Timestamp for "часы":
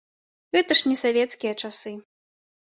1.65-1.93